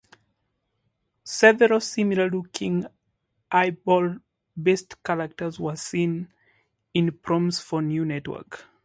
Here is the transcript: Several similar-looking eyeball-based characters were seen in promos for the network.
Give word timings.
Several 1.23 1.79
similar-looking 1.79 2.87
eyeball-based 3.51 5.03
characters 5.03 5.59
were 5.59 5.75
seen 5.75 6.33
in 6.95 7.11
promos 7.11 7.61
for 7.61 7.83
the 7.83 7.99
network. 7.99 8.65